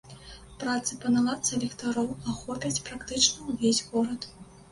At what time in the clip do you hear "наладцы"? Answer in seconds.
1.15-1.59